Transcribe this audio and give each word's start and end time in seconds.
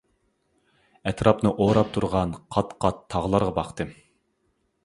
ئەتراپنى 1.11 1.51
ئوراپ 1.65 1.93
تۇرغان 1.97 2.33
قات-قات 2.57 3.07
تاغلارغا 3.15 3.55
باقتىم. 3.63 3.93